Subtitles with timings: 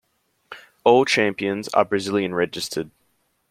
[0.83, 2.89] All champions are Brazilian-registered.